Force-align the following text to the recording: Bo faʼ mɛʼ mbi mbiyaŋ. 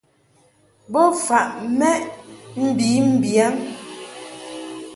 Bo 0.91 1.01
faʼ 1.25 1.45
mɛʼ 1.79 1.95
mbi 2.67 2.87
mbiyaŋ. 3.11 3.55